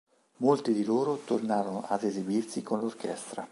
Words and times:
Molti 0.37 0.73
di 0.73 0.83
loro 0.83 1.17
tornarono 1.23 1.83
ad 1.85 2.01
esibirsi 2.01 2.63
con 2.63 2.79
l'orchestra. 2.79 3.47